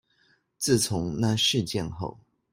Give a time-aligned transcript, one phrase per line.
[0.57, 2.17] 自從那事件後